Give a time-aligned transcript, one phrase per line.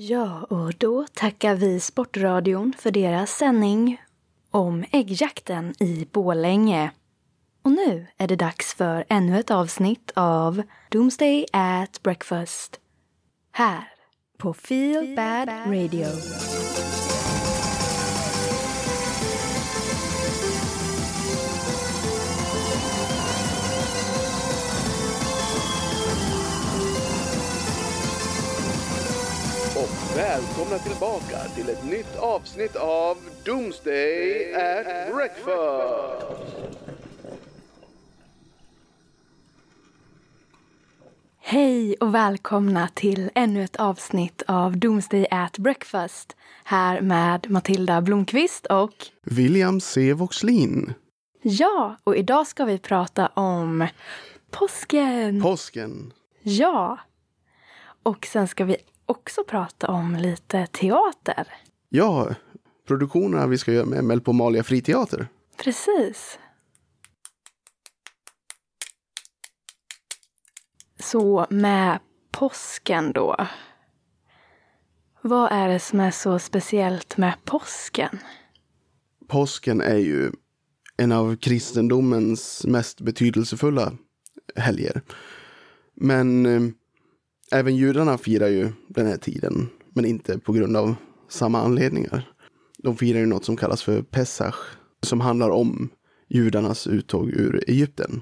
[0.00, 4.02] Ja, och då tackar vi Sportradion för deras sändning
[4.50, 6.90] om äggjakten i Bålänge.
[7.62, 12.80] Och nu är det dags för ännu ett avsnitt av Doomsday at Breakfast.
[13.52, 13.88] Här
[14.36, 16.06] på Feel Bad Radio.
[30.16, 36.26] Välkomna tillbaka till ett nytt avsnitt av Doomsday at Breakfast.
[41.40, 46.36] Hej och välkomna till ännu ett avsnitt av Doomsday at Breakfast.
[46.64, 50.12] Här med Matilda Blomqvist och William C.
[50.12, 50.94] Voxlin.
[51.42, 53.86] ja, och idag ska vi prata om
[54.50, 55.42] påsken.
[55.42, 56.12] Påsken.
[56.42, 56.98] Ja.
[58.02, 58.76] Och sen ska vi
[59.08, 61.48] också prata om lite teater.
[61.88, 62.34] Ja,
[62.86, 65.28] produktionerna vi ska göra med Melpomalia Friteater.
[65.56, 66.38] Precis.
[71.00, 71.98] Så med
[72.30, 73.46] påsken då.
[75.22, 78.18] Vad är det som är så speciellt med påsken?
[79.28, 80.30] Påsken är ju
[80.96, 83.92] en av kristendomens mest betydelsefulla
[84.56, 85.02] helger.
[85.94, 86.60] Men eh,
[87.52, 90.94] även judarna firar ju den här tiden, men inte på grund av
[91.28, 92.32] samma anledningar.
[92.78, 94.54] De firar ju något som kallas för Pesach,
[95.02, 95.88] som handlar om
[96.28, 98.20] judarnas uttåg ur Egypten.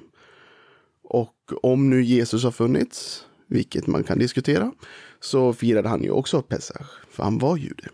[1.02, 4.72] Och om nu Jesus har funnits, vilket man kan diskutera,
[5.20, 7.88] så firade han ju också Pesach, för han var jude.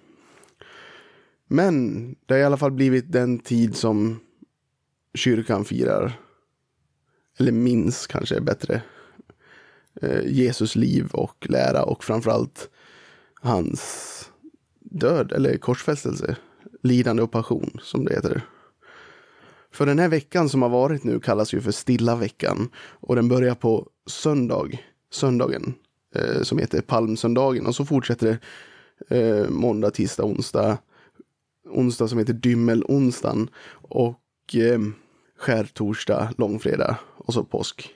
[1.49, 4.21] Men det har i alla fall blivit den tid som
[5.15, 6.21] kyrkan firar,
[7.39, 8.83] eller minns kanske är bättre,
[10.03, 12.71] Eh, Jesus liv och lära och framförallt
[13.35, 14.31] hans
[14.81, 16.37] död eller korsfästelse,
[16.83, 18.43] lidande och passion som det heter.
[19.73, 23.29] För den här veckan som har varit nu kallas ju för stilla veckan och den
[23.29, 24.79] börjar på söndag,
[25.11, 25.75] söndagen
[26.15, 28.39] eh, som heter palmsöndagen och så fortsätter
[29.09, 30.79] det eh, måndag, tisdag, onsdag,
[31.71, 34.81] onsdag som heter dymmelonsdagen och eh,
[35.39, 37.95] skärtorsdag, långfredag och så påsk.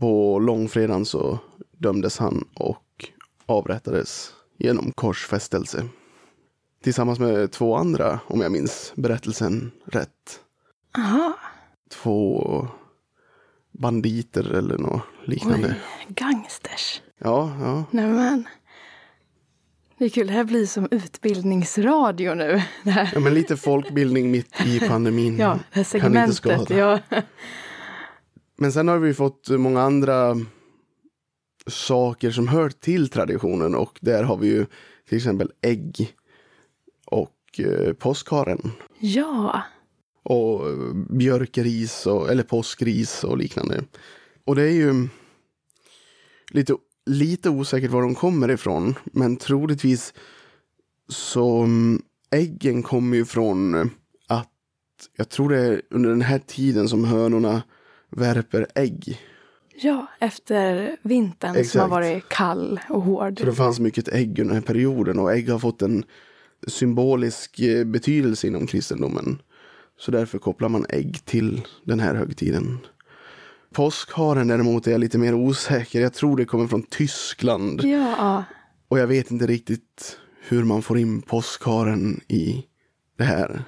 [0.00, 1.38] På långfredagen så
[1.72, 2.84] dömdes han och
[3.46, 5.88] avrättades genom korsfästelse.
[6.82, 10.40] Tillsammans med två andra, om jag minns berättelsen rätt.
[10.98, 11.38] Aha,
[11.90, 12.68] Två
[13.72, 15.68] banditer eller något liknande.
[15.68, 17.02] oj, gangsters.
[17.18, 17.84] Ja, ja.
[17.90, 18.44] Nämen.
[19.98, 22.62] Det är kul, det här blir som utbildningsradio nu.
[23.14, 25.38] Ja, men lite folkbildning mitt i pandemin.
[25.38, 26.70] Ja, det här segmentet.
[26.70, 26.98] Ja.
[28.56, 30.36] Men sen har vi fått många andra
[31.66, 34.66] saker som hör till traditionen och där har vi ju
[35.08, 36.14] till exempel ägg
[37.06, 38.70] och eh, påskharen.
[38.98, 39.62] ja,
[40.22, 43.84] och eh, björkris och, eller påskris och liknande.
[44.44, 45.08] Och det är ju
[46.50, 46.76] lite,
[47.06, 50.14] lite osäkert var de kommer ifrån, men troligtvis
[51.08, 53.86] så mm, äggen kommer ju från eh,
[54.28, 54.50] att
[55.16, 57.62] jag tror det är under den här tiden som hönorna
[58.16, 59.20] värper ägg.
[59.76, 61.82] ja, efter vintern som Exakt.
[61.82, 63.38] har varit kall och hård.
[63.38, 66.04] Så det fanns mycket ägg under den här perioden och ägg har fått en
[66.66, 69.42] symbolisk eh, betydelse inom kristendomen.
[69.98, 72.78] Så därför kopplar man ägg till den här högtiden.
[73.74, 76.00] Påskharen däremot är jag lite mer osäker.
[76.00, 77.84] Jag tror det kommer från Tyskland.
[77.84, 78.44] Ja,
[78.88, 82.64] Och jag vet inte riktigt hur man får in påskharen i
[83.18, 83.64] det här.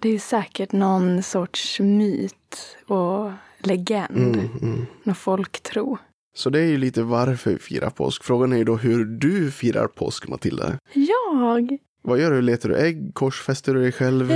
[0.00, 4.16] det är säkert någon sorts myt och legend.
[4.16, 4.86] Mm, mm.
[5.02, 5.98] Någon folktro.
[6.34, 8.24] Så det är ju lite varför vi firar påsk.
[8.24, 10.78] Frågan är ju då hur du firar påsk, Matilda.
[10.92, 11.78] Jag?
[12.02, 12.42] Vad gör du?
[12.42, 13.14] Letar du ägg?
[13.14, 14.32] Korsfäster du dig själv?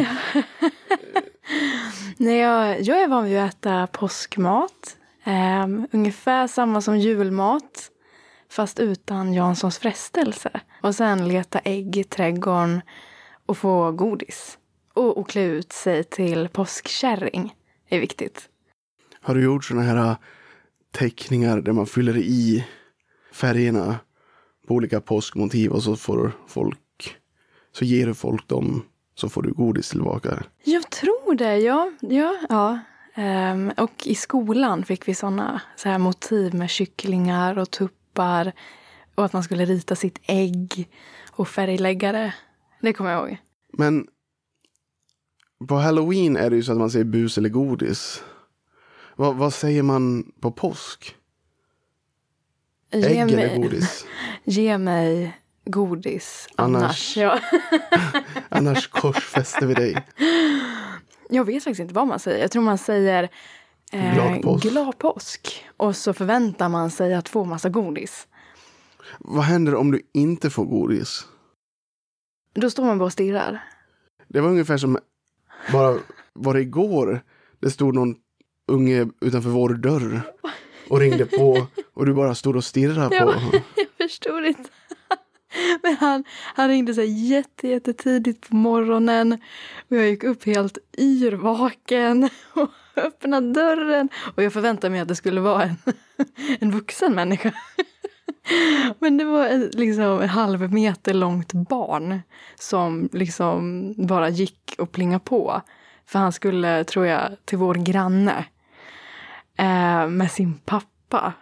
[2.16, 4.96] Nej, jag, jag är van vid att äta påskmat.
[5.24, 7.90] Ehm, ungefär samma som julmat.
[8.50, 10.60] Fast utan Janssons frestelse.
[10.82, 12.80] Och sen leta ägg i trädgården
[13.46, 14.58] och få godis.
[14.94, 17.54] Och, och klä ut sig till påskkärring.
[17.88, 18.48] är viktigt.
[19.22, 20.16] Har du gjort såna här äh,
[20.90, 22.66] teckningar där man fyller i
[23.32, 23.96] färgerna
[24.66, 27.16] på olika påskmotiv och så får folk,
[27.72, 28.82] så ger du folk dem
[29.14, 30.42] så får du godis tillbaka.
[30.64, 31.92] Jag tror det, ja.
[32.00, 32.78] ja, ja.
[33.14, 38.52] Ehm, och i skolan fick vi såna så här motiv med kycklingar och tuppar.
[39.14, 40.88] Och att man skulle rita sitt ägg
[41.30, 42.34] och färglägga det.
[42.80, 43.36] Det kommer jag ihåg.
[43.72, 44.06] Men
[45.68, 48.22] på halloween är det ju så att man säger bus eller godis.
[49.22, 51.16] Vad, vad säger man på påsk?
[52.90, 54.06] Ägg Ge eller mig, godis?
[54.44, 57.16] ge mig godis Annars- annars.
[57.16, 57.38] Ja.
[58.48, 60.06] Annars korsfäster vi dig.
[61.30, 62.38] Jag vet faktiskt inte vad man säger.
[62.40, 63.28] Jag tror man säger
[63.92, 64.62] eh, Glad påsk.
[64.64, 65.64] glad påsk.
[65.76, 68.28] Och så förväntar man sig att få massa godis.
[69.18, 71.26] Vad händer om du inte får godis?
[72.54, 73.64] Då står man bara och stirrar.
[74.28, 74.98] Det var ungefär som
[75.72, 75.98] bara
[76.32, 77.24] var det igår.
[77.60, 78.14] Det stod någon
[78.72, 80.22] unge utanför vår dörr
[80.88, 83.34] och ringde på och du bara stod och stirrade på.
[83.52, 83.60] Ja.
[83.76, 84.70] Jag förstod inte.
[85.82, 86.24] Men han,
[86.54, 89.32] han ringde så här jätte, jättetidigt på morgonen.
[89.88, 94.08] Och jag gick upp helt yrvaken och öppnade dörren.
[94.36, 95.76] Och jag förväntade mig att det skulle vara en,
[96.60, 97.52] en vuxen människa.
[98.98, 102.20] Men det var ett, liksom en halv meter långt barn
[102.54, 105.62] som liksom bara gick och plingade på.
[106.06, 108.44] För han skulle, tror jag, till vår granne
[109.58, 111.32] eh, med sin pappa.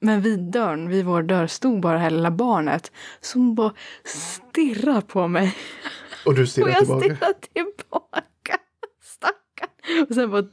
[0.00, 3.72] Men vid dörren, vid vår dörr, stod bara det här lilla barnet som bara
[4.04, 5.56] stirrar på mig.
[6.26, 7.04] Och du Och stirrar jag tillbaka.
[7.14, 8.58] stirrar tillbaka.
[9.02, 10.06] Stackarn.
[10.08, 10.44] Och sen bara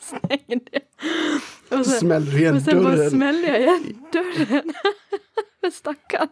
[0.00, 0.82] stängde jag.
[1.80, 3.10] Och sen, Smäller igen och sen bara dörren.
[3.10, 4.72] smällde jag igen dörren.
[5.72, 6.28] Stackarn.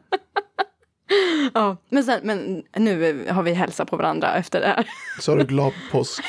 [1.54, 4.88] Ja, men, sen, men nu har vi hälsat på varandra efter det här.
[5.20, 6.24] Sa du glad påsk?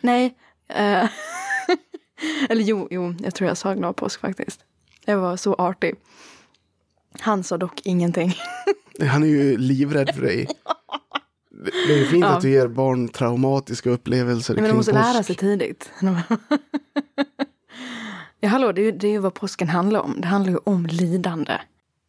[0.00, 0.34] Nej.
[0.68, 1.08] Eh,
[2.48, 4.60] eller jo, jo, jag tror jag sa glad påsk faktiskt.
[5.04, 5.94] Jag var så artig.
[7.20, 8.34] Han sa dock ingenting.
[9.10, 10.48] Han är ju livrädd för dig.
[11.86, 12.28] Det är fint Ja.
[12.28, 15.26] att du ger barn traumatiska upplevelser Men de måste lära påsk.
[15.26, 15.90] sig tidigt.
[18.40, 20.20] ja, hallå, det är, ju, det är ju vad påsken handlar om.
[20.20, 21.52] Det handlar ju om lidande.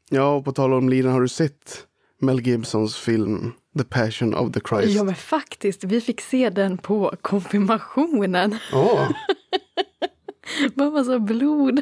[0.10, 1.86] Ja, och på tal om lidan, har du sett
[2.22, 4.96] Mel Gibsons film The Passion of the Christ?
[4.96, 8.58] Ja, men faktiskt, vi fick se den på konfirmationen.
[8.72, 9.08] Ja,
[10.76, 11.82] bara massa blod.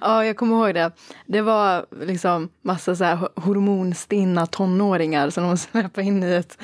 [0.00, 0.92] ja, jag kommer ihåg det.
[1.26, 6.58] Det var liksom massa så här hormonstinna tonåringar som de släppte in i ett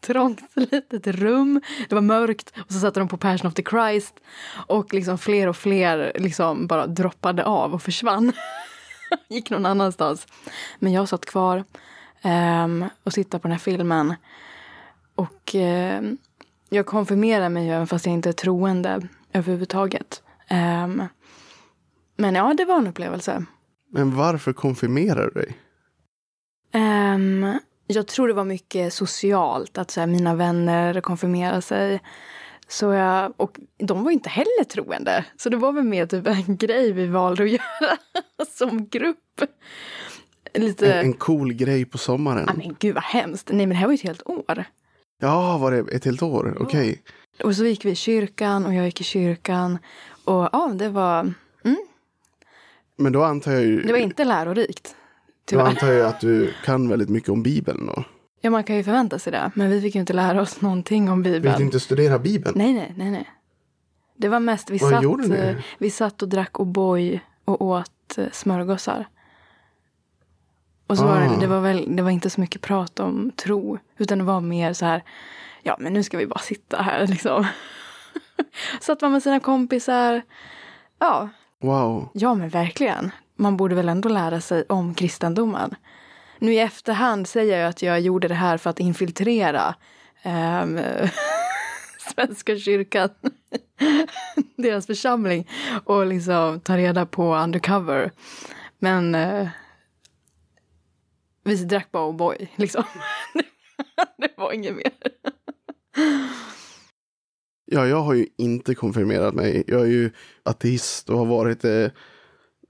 [0.00, 1.60] trångt litet rum.
[1.88, 4.14] Det var mörkt och så satte de på Passion of the Christ.
[4.66, 8.32] Och liksom fler och fler liksom bara droppade av och försvann.
[9.28, 10.26] Gick någon annanstans.
[10.78, 11.64] Men jag satt kvar
[12.64, 14.14] um, och tittade på den här filmen.
[15.14, 16.18] Och um,
[16.68, 20.22] jag konfirmerar mig ju även fast jag inte är troende överhuvudtaget.
[20.48, 21.02] Ehm,
[22.16, 23.44] men ja, det var en upplevelse.
[23.90, 25.58] men varför konfirmerar du dig?
[26.72, 32.00] Ehm, jag tror det var mycket socialt, att så här, mina vänner konfirmerade sig.
[32.68, 35.24] Så jag, och de var inte heller troende.
[35.36, 37.50] Så det var väl mer typ en grej vi valde att
[37.80, 37.96] göra
[38.56, 39.40] som grupp.
[40.54, 40.92] Lite...
[40.92, 42.44] En, en cool grej på sommaren?
[42.46, 43.48] Ja, men gud vad hemskt.
[43.52, 44.64] Nej men det här var ju ett helt år.
[45.24, 46.56] Ja, var det ett helt år?
[46.60, 47.02] Okej.
[47.44, 49.78] Och så gick vi i kyrkan och jag gick i kyrkan.
[50.24, 51.32] Och ja, det var,
[52.96, 53.82] Men då antar jag ju...
[53.82, 54.84] det var inte lärorikt.
[54.86, 54.94] Då
[55.44, 55.64] Tyvärr.
[55.64, 58.04] antar jag att du kan väldigt mycket om Bibeln då.
[58.40, 59.50] Ja, man kan ju förvänta sig det.
[59.54, 61.58] Men vi fick ju inte lära oss någonting om Bibeln.
[61.58, 62.58] du inte studera Bibeln?
[62.58, 63.30] Nej, nej, nej, nej.
[64.16, 68.24] Det var mest, vi Vad satt, eh, vi satt och drack O'boy och åt eh,
[68.32, 69.06] smörgåsar.
[70.86, 71.28] Och så var Ah.
[71.28, 73.78] det, det var väl, det var inte så mycket prat om tro.
[73.98, 75.02] Utan det var mer så här,
[75.62, 77.46] ja men nu ska vi bara sitta här liksom.
[78.80, 80.22] satt man med sina kompisar.
[80.98, 81.28] Ja,
[81.60, 82.08] Wow.
[82.12, 83.10] ja men verkligen.
[83.36, 85.74] Man borde väl ändå lära sig om kristendomen.
[86.38, 89.74] Nu i efterhand säger jag att jag gjorde det här för att infiltrera
[90.22, 90.80] ehm,
[92.14, 93.08] Svenska kyrkan,
[94.56, 95.48] deras församling
[95.84, 98.10] och liksom ta reda på undercover.
[98.78, 99.48] Men eh,
[101.44, 102.84] vi drack bara O'boy, liksom.
[104.18, 104.92] det var inget mer.
[107.66, 109.64] Ja, jag har ju inte konfirmerat mig.
[109.66, 110.10] Jag är ju
[110.42, 111.92] ateist och har varit det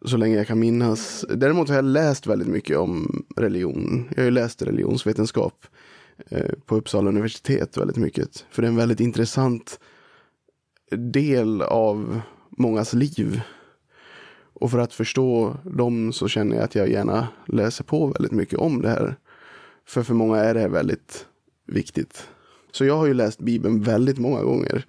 [0.05, 1.25] så länge jag kan minnas.
[1.29, 4.09] Däremot har jag läst väldigt mycket om religion.
[4.11, 5.67] Jag har ju läst religionsvetenskap
[6.31, 8.47] eh, på Uppsala universitet väldigt mycket.
[8.51, 9.81] För det är en väldigt intressant
[10.91, 13.41] del av mångas liv.
[14.55, 18.59] Och för att förstå dem så känner jag att jag gärna läser på väldigt mycket
[18.59, 19.17] om det här.
[19.87, 21.27] För för många är det här väldigt
[21.67, 22.29] viktigt.
[22.73, 24.85] Så jag har ju läst Bibeln väldigt många gånger.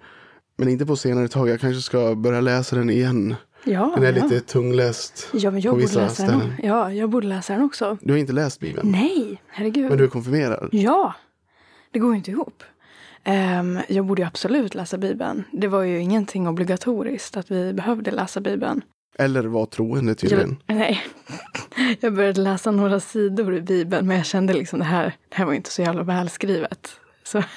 [0.56, 1.48] Men inte på senare tag.
[1.48, 3.34] Jag kanske ska börja läsa den igen.
[3.64, 4.24] Ja, Den är ja.
[4.24, 5.28] lite tungläst.
[5.32, 6.40] ja men jag på borde vissa läsa den.
[6.40, 6.54] ställen.
[6.62, 7.98] Ja, jag borde läsa den också.
[8.00, 8.90] Du har inte läst Bibeln?
[8.92, 9.88] Nej, herregud.
[9.88, 10.68] Men du är konfirmerad?
[10.72, 11.14] Ja,
[11.90, 12.62] det går ju inte ihop.
[13.24, 15.44] Ehm, jag borde ju absolut läsa Bibeln.
[15.52, 18.82] Det var ju ingenting obligatoriskt att vi behövde läsa Bibeln.
[19.18, 20.56] Eller var troende tydligen?
[20.66, 21.02] Jag, nej,
[22.00, 25.44] jag började läsa några sidor i Bibeln men jag kände liksom det här, det här
[25.44, 26.88] var inte så jävla välskrivet.
[27.24, 27.42] Så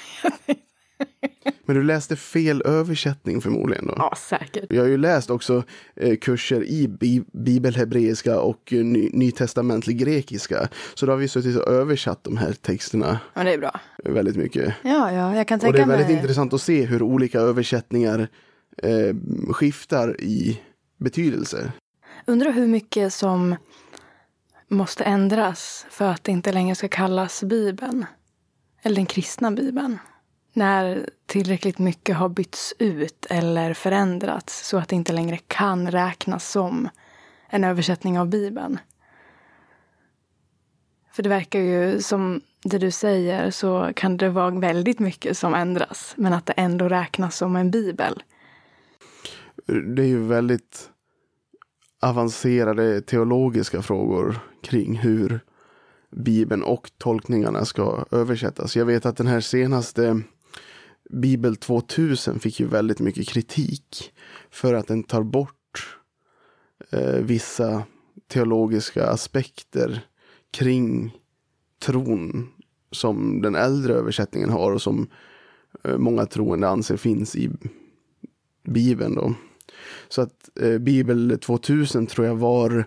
[1.64, 3.94] Men du läste fel översättning förmodligen då?
[3.96, 4.64] Ja, säkert.
[4.72, 5.62] Jag har ju läst också
[5.96, 10.68] eh, kurser i bi bibelhebreiska och eh, ny nytestamentlig grekiska.
[10.94, 13.80] Så då har vi suttit och översatt de här texterna Ja, det är bra.
[14.04, 14.74] väldigt mycket.
[14.82, 16.16] Ja, ja, jag kan Och tänka det är väldigt mig.
[16.16, 18.28] intressant att se hur olika översättningar
[18.82, 19.16] eh,
[19.52, 20.60] skiftar i
[21.00, 21.72] betydelse.
[22.26, 23.56] Undrar hur mycket som
[24.68, 28.06] måste ändras för att det inte längre ska kallas Bibeln.
[28.82, 29.98] Eller den kristna Bibeln.
[30.52, 36.50] När tillräckligt mycket har bytts ut eller förändrats så att det inte längre kan räknas
[36.50, 36.88] som
[37.48, 38.78] en översättning av Bibeln.
[41.12, 45.54] För det verkar ju som det du säger så kan det vara väldigt mycket som
[45.54, 48.22] ändras men att det ändå räknas som en bibel.
[49.70, 50.90] Det är ju väldigt
[52.00, 55.40] avancerade teologiska frågor kring hur
[56.10, 58.76] Bibeln och tolkningarna ska översättas.
[58.76, 60.22] Jag vet att den här senaste
[61.10, 64.12] Bibel 2000 fick ju väldigt mycket kritik
[64.50, 65.98] för att den tar bort
[66.90, 67.82] eh, vissa
[68.28, 70.06] teologiska aspekter
[70.50, 71.16] kring
[71.78, 72.48] tron
[72.90, 75.08] som den äldre översättningen har och som
[75.84, 77.50] eh, många troende anser finns i
[78.64, 79.14] Bibeln.
[79.14, 79.34] Då.
[80.08, 82.86] Så att eh, Bibel 2000 tror jag var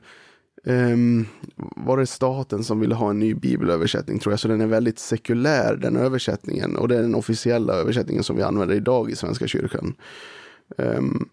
[0.65, 4.39] Um, var det staten som ville ha en ny bibelöversättning tror jag.
[4.39, 6.75] Så den är väldigt sekulär den översättningen.
[6.75, 9.95] Och det är den officiella översättningen som vi använder idag i Svenska kyrkan.
[10.77, 11.29] Um,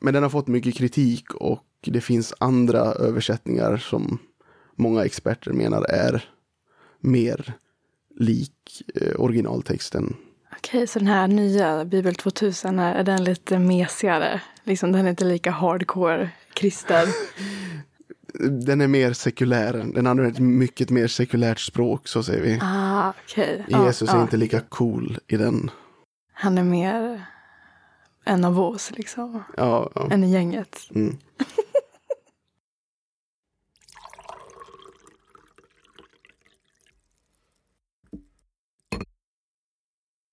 [0.00, 4.18] men den har fått mycket kritik och det finns andra översättningar som
[4.76, 6.24] många experter menar är
[7.00, 7.54] mer
[8.16, 10.16] lik eh, originaltexten.
[10.64, 14.40] Okej, så den här nya Bibel 2000, är, den lite mesigare?
[14.64, 17.08] Liksom, den är inte lika hardcore kristen.
[18.64, 19.72] Den är mer sekulär.
[19.72, 22.58] Den använder ett mycket mer sekulärt språk, så säger vi.
[22.62, 23.64] ah, okej.
[23.68, 24.22] Ja, Jesus är ja.
[24.22, 25.70] inte lika cool i den.
[26.32, 27.24] Han är mer
[28.24, 29.42] en av oss, liksom.
[29.56, 30.08] Ja, ja.
[30.10, 30.76] En i gänget.
[30.94, 31.16] Mm.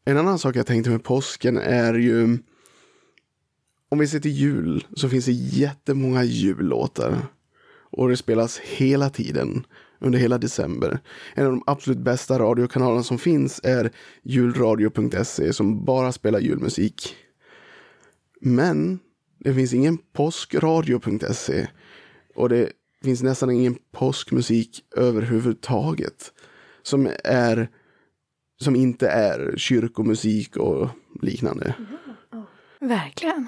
[0.06, 2.38] En annan sak jag tänkte med påsken är ju
[3.90, 7.18] om vi ser till jul så finns det jättemånga jullåtar.
[7.74, 9.66] Och det spelas hela tiden
[10.00, 11.00] under hela december.
[11.34, 13.92] En av de absolut bästa radiokanalerna som finns är
[14.24, 17.16] julradio.se som bara spelar julmusik.
[18.42, 19.00] Men
[19.40, 21.68] det finns ingen påskradio.se
[22.36, 22.72] och det
[23.04, 26.34] finns nästan ingen påskmusik överhuvudtaget
[26.84, 27.70] som är
[28.62, 30.88] som inte är kyrkomusik och
[31.22, 31.76] liknande.
[32.80, 33.48] Verkligen.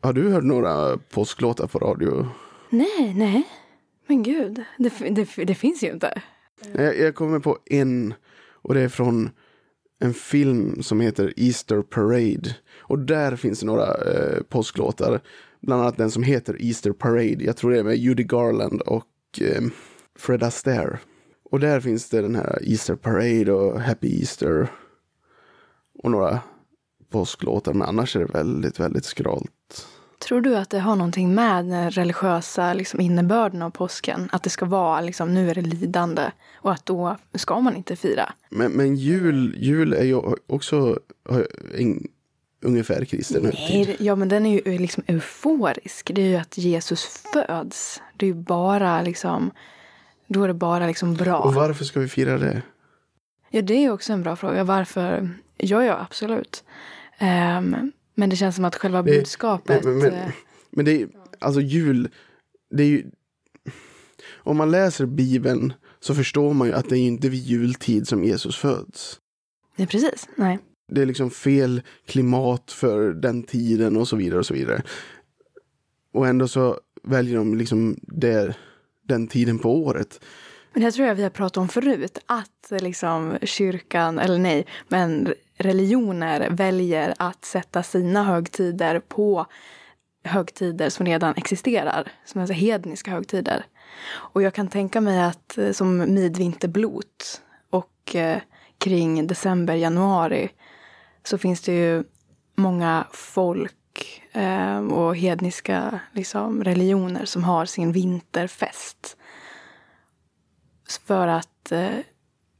[0.00, 2.28] Har du hört några påsklåtar på radio?
[2.70, 3.42] Nej, nej.
[4.06, 6.22] Men gud, det, det, det finns ju inte.
[6.72, 8.14] Jag, jag kommer på en
[8.52, 9.30] och det är från
[10.00, 12.56] en film som heter Easter Parade.
[12.78, 15.20] Och där finns det några eh, påsklåtar.
[15.60, 17.44] Bland annat den som heter Easter Parade.
[17.44, 19.62] Jag tror det är med Judy Garland och eh,
[20.18, 20.98] Fred Astaire.
[21.50, 24.68] Och där finns det den här Easter Parade och Happy Easter.
[25.98, 26.40] Och några
[27.10, 27.72] påsklåtar.
[27.72, 29.50] Men annars är det väldigt, väldigt skralt.
[30.18, 34.28] Tror du att det har någonting med den religiösa liksom, innebörden av påsken?
[34.32, 36.22] Att det ska vara liksom, nu är det lidande
[36.54, 38.32] och att då ska man inte fira?
[38.50, 40.98] Men, men jul, jul är ju också
[41.78, 42.08] en,
[42.60, 43.42] ungefär kristen.
[43.42, 46.10] Nej, ja men den är ju liksom euforisk.
[46.14, 48.02] Det är ju att Jesus föds.
[48.16, 49.50] Det är ju bara liksom,
[50.26, 51.38] då är det bara liksom bra.
[51.38, 52.62] Och varför ska vi fira det?
[53.50, 54.64] Ja, det är också en bra fråga.
[54.64, 55.30] Varför?
[55.56, 56.64] Ja, ja, absolut.
[57.18, 59.84] Ehm, men det känns som att själva Det- budskapet...
[59.84, 60.30] men- men- eh,
[60.70, 62.08] Men det är, alltså jul,
[62.70, 63.04] det är ju,
[64.36, 68.08] om man läser Bibeln så förstår man ju att det är ju inte vid jultid
[68.08, 69.18] som Jesus föds.
[69.76, 70.28] nej, precis.
[70.36, 70.58] Nej.
[70.92, 74.82] Det är liksom fel klimat för den tiden och så vidare och så vidare.
[76.12, 78.54] Och ändå så väljer de liksom det,
[79.04, 80.20] den tiden på året.
[80.72, 82.18] Men det tror jag vi har pratat om förut.
[82.26, 89.46] Att eh, liksom kyrkan, eller nej, men religioner väljer att sätta sina högtider på
[90.24, 92.12] högtider som redan existerar.
[92.24, 93.64] Som alltså hedniska högtider.
[94.12, 98.38] Och jag kan tänka mig att eh, som midvinterblot och eh,
[98.78, 100.48] kring december, januari
[101.24, 102.04] så finns det ju
[102.56, 103.74] många folk
[104.32, 109.16] eh, och hedniska liksom, religioner som har sin vinterfest.
[111.06, 111.90] För att, eh,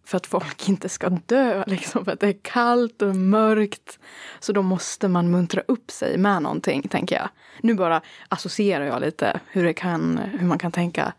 [0.04, 3.98] för att folk inte ska dö, liksom, för att det är kallt och mörkt.
[4.40, 7.28] Så då måste man muntra upp sig med någonting, tänker jag.
[7.60, 11.12] Nu bara associerar jag lite hur, det kan, hur man kan tänka.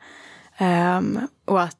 [0.57, 1.01] Eh,
[1.45, 1.77] och att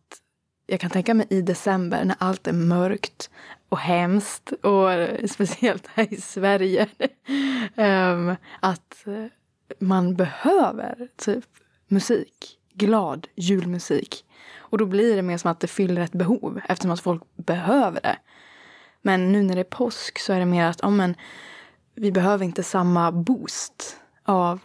[0.68, 3.30] jag kan tänka mig i december när allt är mörkt
[3.76, 4.90] och hemskt och
[5.30, 6.88] speciellt här i Sverige.
[7.76, 9.06] um, att
[9.80, 11.46] man behöver typ
[11.88, 14.26] musik, glad julmusik.
[14.58, 18.02] Och då blir det mer som att det fyller ett behov eftersom att folk behöver
[18.02, 18.18] det.
[19.02, 21.16] Men nu när det är påsk så är det mer att oh, men,
[21.96, 24.60] vi behöver inte samma boost av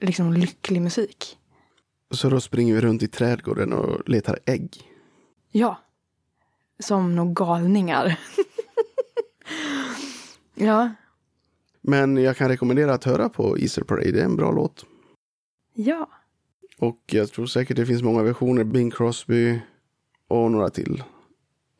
[0.00, 1.38] liksom lycklig musik.
[2.10, 4.82] Så då springer vi runt i trädgården och letar ägg?
[5.50, 5.80] Ja.
[6.82, 8.14] Som några galningar.
[10.54, 10.90] ja.
[11.80, 14.12] Men jag kan rekommendera att höra på Easter Parade.
[14.12, 14.84] Det är en bra låt.
[15.74, 16.10] Ja.
[16.78, 18.64] Och jag tror säkert det finns många versioner.
[18.64, 19.60] Bing Crosby
[20.28, 21.02] och några till.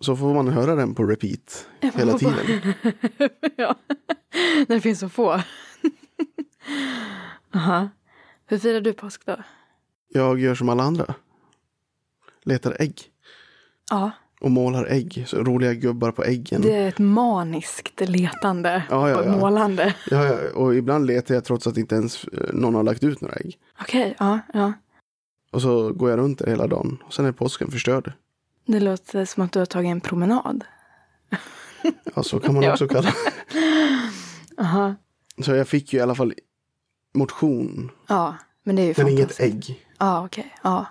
[0.01, 2.35] Så får man höra den på repeat hela tiden.
[3.57, 3.75] ja.
[4.69, 5.33] När det finns så få.
[7.55, 7.89] Aha.
[8.47, 9.37] Hur firar du påsk då?
[10.09, 11.15] Jag gör som alla andra.
[12.43, 13.03] Letar ägg.
[13.91, 14.11] Ja.
[14.43, 15.25] Och målar ägg.
[15.27, 16.63] Så roliga gubbar på äggen.
[16.63, 19.35] Det är ett maniskt letande ja, ja, ja.
[19.35, 19.95] och målande.
[20.11, 23.21] Ja, ja, och ibland letar jag trots att inte ens eh, någon har lagt ut
[23.21, 23.59] några ägg.
[23.81, 24.73] Okej, okay, ja, ja.
[25.53, 26.99] Och så går jag runt där hela dagen.
[27.07, 28.13] Och sen är påsken förstörd.
[28.67, 30.65] Det låter som att du har tagit en promenad.
[32.15, 34.63] Ja, så kan man också kalla det.
[34.63, 34.95] Aha.
[35.45, 36.35] Så jag fick ju i alla fall
[37.15, 37.91] motion.
[38.07, 39.87] Ja, men det är ju Men inget ägg.
[39.99, 40.43] Ja, okej.
[40.43, 40.51] Okay.
[40.63, 40.87] Ja.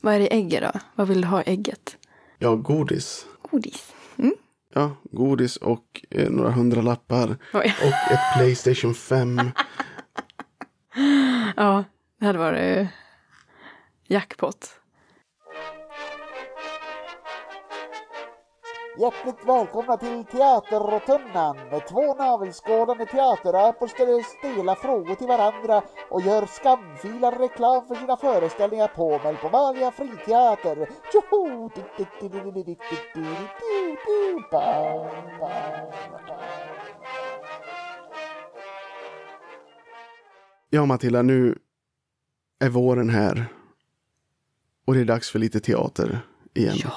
[0.00, 0.80] Vad är det i ägget då?
[0.94, 1.96] Vad vill du ha i ägget?
[2.38, 3.26] Ja, godis.
[3.42, 3.94] Godis.
[4.18, 4.34] Mm.
[4.74, 7.36] Ja, godis och eh, några hundralappar.
[7.52, 7.74] Oj.
[7.82, 9.40] Och ett Playstation 5.
[11.56, 11.84] ja,
[12.18, 12.88] det hade varit
[14.06, 14.77] jackpot.
[18.98, 21.56] Hjärtligt välkomna till Teaterrotundan.
[21.88, 28.88] Två navelskådande teaterapor ställer stela frågor till varandra och gör skamfilad reklam för sina föreställningar
[28.88, 30.88] på Melpomalia friteater.
[31.12, 31.70] Tjoho!
[40.70, 41.58] Ja, Matilda, nu
[42.58, 43.46] är våren här.
[44.86, 46.20] Och det är dags för lite teater
[46.54, 46.76] igen.
[46.84, 46.92] Ja.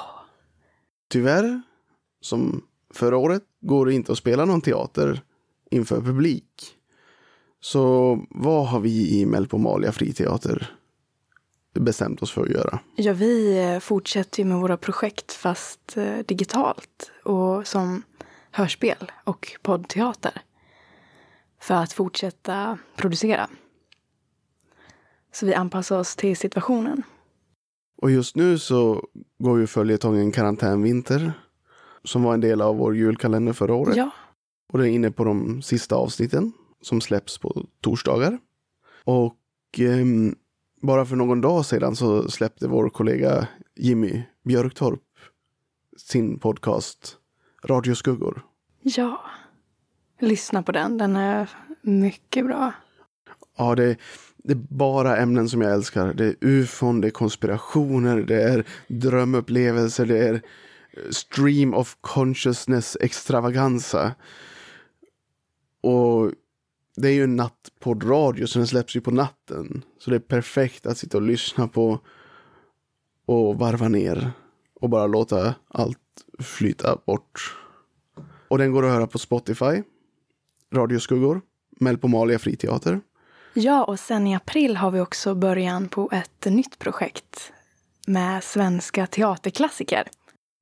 [1.07, 1.61] Tyvärr
[2.21, 2.63] som
[2.93, 5.21] förra året går det inte att spela någon teater
[5.71, 6.77] inför publik.
[7.59, 10.75] Så vad har vi i Melpomalia friteater
[11.73, 12.79] bestämt oss för att göra?
[12.95, 18.03] Ja, vi eh, fortsätter med våra projekt fast eh, digitalt och som
[18.51, 20.41] hörspel och poddteater.
[21.61, 23.49] För att fortsätta producera.
[25.33, 27.03] Så vi anpassar oss till situationen.
[27.97, 29.07] Och just nu så
[29.39, 31.33] går ju följetongen Karantänvinter
[32.03, 33.95] som var en del av vår julkalender förra året.
[33.95, 34.09] Ja.
[34.73, 38.39] Och den är inne på de sista avsnitten som släpps på torsdagar.
[39.03, 40.05] Och eh,
[40.81, 45.01] bara för någon dag sedan så släppte vår kollega Jimmy Björktorp
[45.97, 47.17] sin podcast
[47.63, 48.45] Radioskuggor.
[48.81, 49.21] Ja,
[50.19, 50.97] lyssna på den.
[50.97, 51.49] Den är
[51.81, 52.71] mycket bra.
[53.57, 53.97] Ja, det,
[54.37, 56.13] det är bara ämnen som jag älskar.
[56.13, 60.41] Det är ufon, det är konspirationer, det är drömupplevelser, det är
[61.09, 64.15] stream of consciousness extravaganza.
[65.81, 66.31] Och
[66.95, 69.83] det är ju en nattpoddradio så den släpps ju på natten.
[69.99, 71.99] Så det är perfekt att sitta och lyssna på
[73.25, 74.31] och varva ner
[74.81, 75.97] och bara låta allt
[76.39, 77.57] flyta bort.
[78.47, 79.83] Och den går att höra på Spotify,
[80.73, 81.41] Radioskuggor,
[81.79, 83.01] Melpomalia friteater.
[83.53, 87.53] Ja, och sen i april har vi också början på ett nytt projekt
[88.07, 90.07] med svenska teaterklassiker.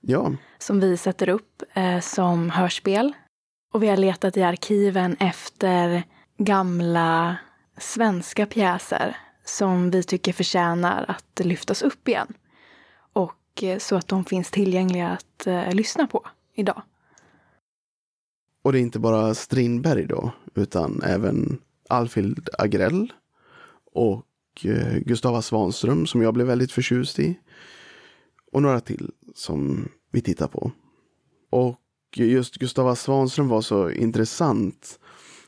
[0.01, 0.33] Ja.
[0.57, 3.13] Som vi sätter upp eh, som hörspel.
[3.73, 6.03] Och vi har letat i arkiven efter
[6.37, 7.37] gamla
[7.77, 12.33] svenska pjäser som vi tycker förtjänar att lyftas upp igen.
[13.13, 16.81] Och eh, så att de finns tillgängliga att eh, lyssna på idag.
[18.61, 23.13] Och det är inte bara Strindberg då, utan även Alfhild Agrell
[23.93, 24.25] och
[24.63, 27.39] eh, Gustava Svanström som jag blev väldigt förtjust i.
[28.51, 30.71] Och några till som vi tittar på.
[31.49, 31.79] Och
[32.15, 34.99] just Gustava Svanström var så intressant.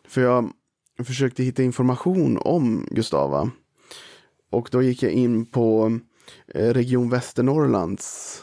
[0.08, 0.52] För jag
[1.06, 3.52] försökte hitta information om Gustava.
[4.50, 6.00] Och då gick jag in på
[6.48, 8.38] eh, Region Västernorrlands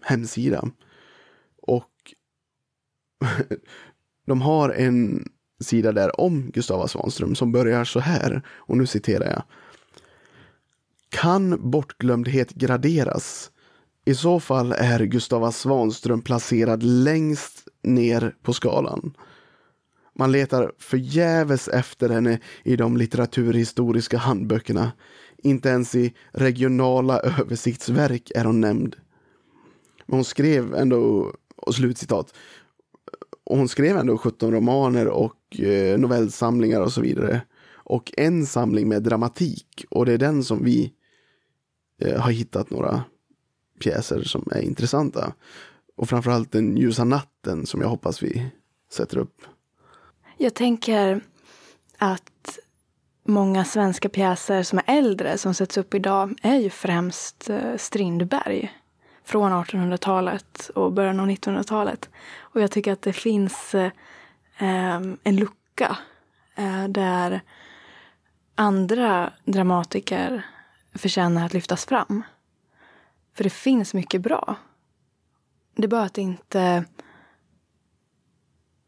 [0.00, 0.70] hemsida.
[1.62, 2.14] Och
[4.26, 5.28] de har en
[5.60, 8.42] sida där om Gustava Svanström som börjar så här.
[8.48, 9.42] Och nu citerar jag.
[11.08, 13.50] Kan bortglömdhet graderas?
[14.04, 19.16] I så fall är Gustava Svanström placerad längst ner på skalan.
[20.18, 24.92] Man letar förgäves efter henne i de litteraturhistoriska handböckerna.
[25.38, 28.96] Inte ens i regionala översiktsverk är hon nämnd.
[30.06, 32.34] Men hon skrev ändå, och slutcitat,
[33.44, 37.40] Och hon skrev ändå 17 romaner och eh, novellsamlingar och så vidare.
[37.74, 39.84] Och en samling med dramatik.
[39.90, 40.92] Och det är den som vi
[41.98, 43.04] eh, har hittat några
[43.82, 45.32] pjäser som är intressanta.
[45.96, 48.46] Och framförallt Den ljusa natten som jag hoppas vi
[48.92, 49.42] sätter upp.
[50.36, 51.20] Jag tänker
[51.98, 52.58] att
[53.24, 58.72] många svenska pjäser som är äldre, som sätts upp idag, är ju främst eh, Strindberg.
[59.24, 62.10] Från 1800-talet och början av 1900-talet.
[62.38, 63.90] Och jag tycker att det finns eh,
[65.24, 65.96] en lucka
[66.56, 67.40] eh, där
[68.54, 70.46] andra dramatiker
[70.94, 72.22] förtjänar att lyftas fram.
[73.34, 74.56] För det finns mycket bra.
[75.74, 76.84] Det är bara att det inte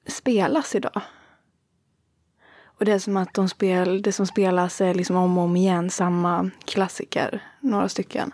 [0.07, 1.02] spelas idag.
[2.64, 5.57] Och det är som att de spel, det som spelas är liksom om och om
[5.57, 8.33] igen samma klassiker, några stycken.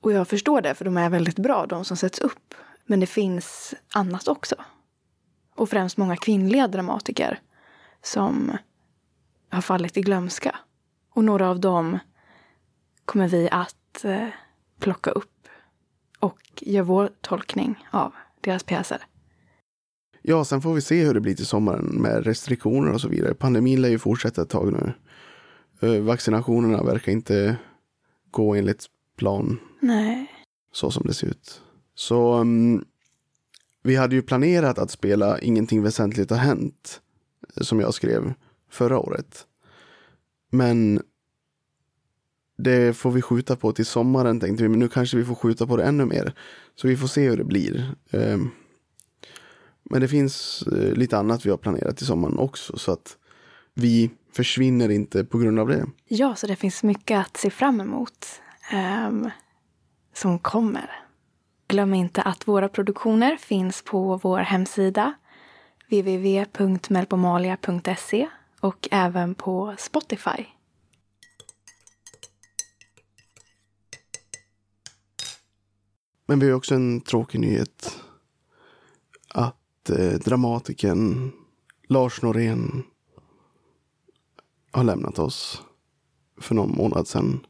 [0.00, 2.54] Och jag förstår det, för de är väldigt bra, de som sätts upp.
[2.86, 4.54] Men det finns annat också.
[5.54, 7.40] Och främst många kvinnliga dramatiker
[8.02, 8.56] som
[9.50, 10.56] har fallit i glömska.
[11.14, 11.98] Och några av dem
[13.04, 13.77] kommer vi att
[14.78, 15.48] plocka upp
[16.18, 19.06] och göra vår tolkning av deras pjäser.
[20.22, 23.34] Ja, sen får vi se hur det blir till sommaren med restriktioner och så vidare.
[23.34, 24.92] Pandemin lär ju fortsätta ett tag nu.
[25.80, 27.56] Eh, vaccinationerna verkar inte
[28.30, 29.60] gå enligt plan.
[29.80, 30.26] Nej.
[30.72, 31.62] Så som det ser ut.
[31.94, 32.84] Så um,
[33.82, 37.00] vi hade ju planerat att spela Ingenting väsentligt har hänt.
[37.56, 38.34] Som jag skrev
[38.70, 39.46] förra året.
[40.50, 41.02] Men
[42.58, 44.68] det får vi skjuta på till sommaren tänkte vi.
[44.68, 46.32] Men nu kanske vi får skjuta på det ännu mer.
[46.74, 47.94] Så vi får se hur det blir.
[48.10, 48.50] Ehm,
[49.90, 52.78] men det finns eh, lite annat vi har planerat till sommaren också.
[52.78, 53.16] Så att
[53.74, 55.86] vi försvinner inte på grund av det.
[56.08, 58.26] Ja, så det finns mycket att se fram emot
[59.08, 59.30] um,
[60.14, 60.90] som kommer.
[61.68, 65.14] Glöm inte att våra produktioner finns på vår hemsida
[65.90, 68.28] www.melpomalia.se
[68.60, 70.57] och även på Spotify.
[76.28, 78.00] Men vi har också en tråkig nyhet.
[79.34, 81.32] Att eh, dramatikern
[81.88, 82.82] Lars Norén
[84.72, 85.62] har lämnat oss
[86.40, 87.46] för någon månad sedan.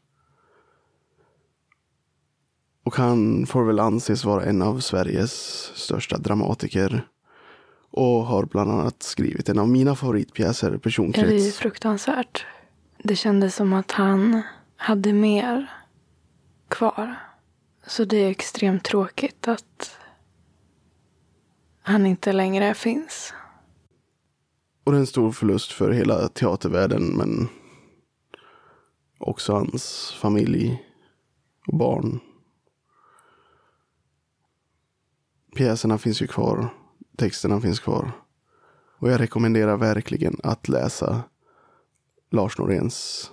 [2.84, 5.32] Och han får väl anses vara en av Sveriges
[5.74, 7.08] största dramatiker.
[7.90, 11.28] Och har bland annat skrivit en av mina favoritpjäser, Personkrets.
[11.28, 12.46] Det är fruktansvärt.
[13.02, 14.42] Det kändes som att han
[14.76, 15.70] hade mer
[16.68, 17.27] kvar.
[17.88, 19.90] Så det är extremt tråkigt att
[21.83, 23.35] han inte längre finns.
[24.85, 27.48] Och det är en stor förlust för hela teatervärlden men
[29.18, 30.85] också hans familj
[31.66, 32.20] och barn.
[35.57, 36.74] Pjäserna finns ju kvar.
[37.16, 38.12] Texterna finns kvar.
[38.98, 41.22] Och jag rekommenderar verkligen att läsa
[42.31, 43.31] Lars Noréns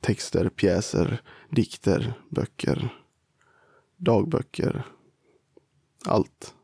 [0.00, 2.94] texter, pjäser, dikter, böcker,
[3.98, 4.86] dagböcker.
[6.06, 6.54] Allt.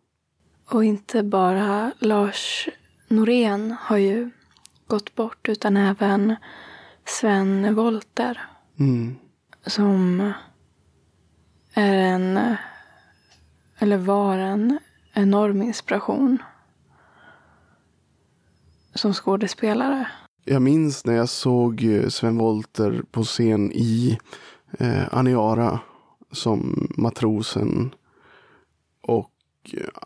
[0.71, 2.69] Och inte bara Lars
[3.09, 4.31] Norén har ju
[4.87, 6.37] gått bort utan även
[7.05, 8.41] Sven Volter.
[8.79, 9.17] Mm.
[9.67, 10.33] Som
[11.75, 12.57] är en,
[13.79, 14.79] eller var en
[15.13, 16.39] enorm inspiration
[18.95, 20.09] som skådespelare.
[20.45, 24.19] Jag minns när jag såg eh, Sven Volter på scen i
[24.79, 25.81] eh, Aniara
[26.35, 27.95] som matrosen.
[29.01, 29.31] Och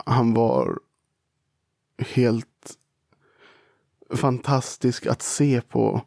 [0.06, 0.78] han var
[1.98, 2.78] helt
[4.14, 6.02] fantastisk att se på.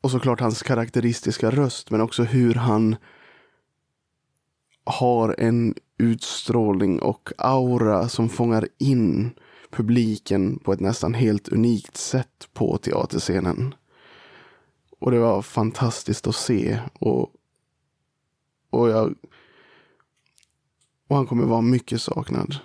[0.00, 2.96] Och såklart hans karaktäristiska röst men också hur han
[4.84, 9.30] har en utstrålning och aura som fångar in
[9.70, 13.74] publiken på ett nästan helt unikt sätt på teaterscenen.
[14.98, 16.78] Och det var fantastiskt att se.
[16.98, 17.32] Och,
[18.70, 19.14] och, jag,
[21.08, 22.56] och han kommer vara mycket saknad.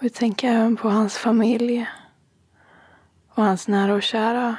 [0.00, 1.86] Vi tänker även på hans familj.
[3.34, 4.56] Och hans nära och kära.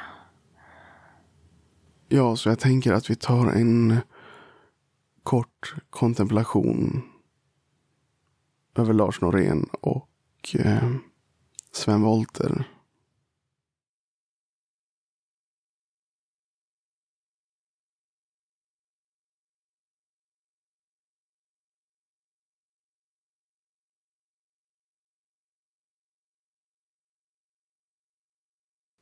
[2.08, 3.96] Ja, så jag tänker att vi tar en
[5.22, 7.02] kort kontemplation
[8.76, 10.08] över Lars Norén och
[10.54, 10.90] eh,
[11.72, 12.68] Sven Volter.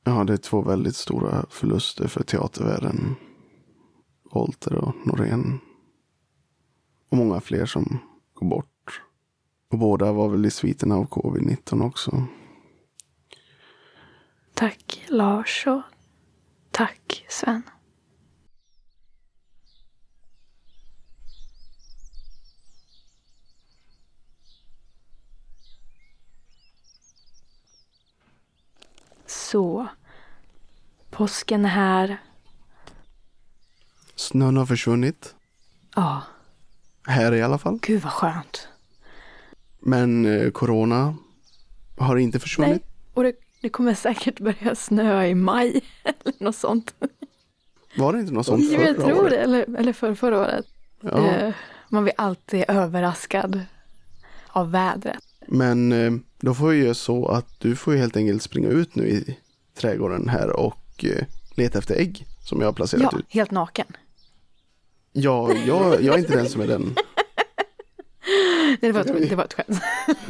[0.05, 3.15] Ja, det är två väldigt stora förluster för teatervärlden.
[4.33, 5.61] Volter och Norén.
[7.11, 7.99] Och många fler som
[8.35, 9.03] går bort.
[9.71, 12.27] Och båda var väl i sviterna av covid-19 också.
[14.55, 15.83] Tack Lars och
[16.71, 17.63] tack Sven.
[29.51, 29.87] Så.
[31.11, 32.17] Påsken är här.
[34.15, 35.35] Snön har försvunnit.
[35.97, 36.23] Ja,
[37.07, 37.79] Här i alla fall.
[37.83, 38.69] gud vad skönt.
[39.81, 41.15] Men eh, corona
[41.99, 42.71] har inte försvunnit.
[42.73, 42.83] Nej,
[43.15, 46.95] och det, det kommer säkert börja snöa i maj eller något sånt.
[47.97, 49.31] Var det inte något sånt Jo, jag förra tror året?
[49.31, 49.37] det.
[49.39, 50.67] Eller, eller för, förra året.
[51.01, 51.27] Ja.
[51.27, 51.55] Eh,
[51.89, 53.61] man blir alltid överraskad
[54.49, 55.25] av vädret.
[55.53, 59.09] Men eh, då får vi göra så att du får helt enkelt springa ut nu
[59.09, 59.39] i
[59.75, 63.25] trädgården här och eh, leta efter ägg som jag har placerat Ja, ut.
[63.29, 63.87] helt naken.
[65.13, 66.83] Ja, jag, jag är inte den som är den.
[68.67, 69.81] Nej, det, var ett, det var ett skämt.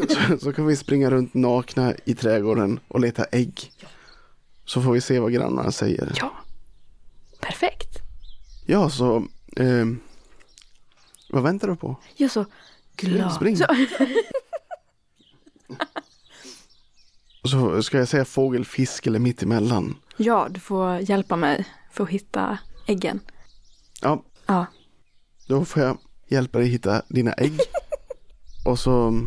[0.31, 3.73] Så, så kan vi springa runt nakna i trädgården och leta ägg.
[4.65, 6.13] Så får vi se vad grannarna säger.
[6.17, 6.33] Ja,
[7.41, 7.99] perfekt.
[8.67, 9.17] Ja, så
[9.57, 9.87] eh,
[11.31, 11.97] vad väntar du på?
[12.17, 12.45] Jag är så
[12.97, 13.33] glad.
[13.33, 13.57] Spring.
[13.57, 13.65] Så,
[17.45, 19.97] Så ska jag säga fågel, fisk eller mitt emellan?
[20.17, 23.21] ja, du får hjälpa mig för att hitta äggen.
[24.03, 24.67] Ja, Ja,
[25.47, 25.99] då får jag
[26.29, 27.59] hjälpa dig hitta dina ägg.
[28.67, 29.21] Och så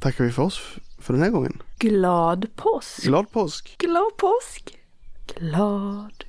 [0.00, 0.60] tackar vi för oss
[0.98, 1.62] för den här gången.
[1.78, 3.02] glad påsk.
[3.04, 3.76] Glad påsk!
[3.78, 4.78] Glad påsk.
[5.38, 6.24] Glad